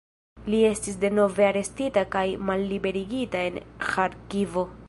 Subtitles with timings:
[0.53, 4.71] Li estis denove arestita kaj malliberigita en Ĥarkivo.